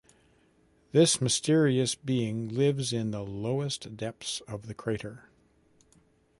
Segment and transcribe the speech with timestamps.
[0.93, 5.29] This mysterious being lives in the lowest depths of the crater.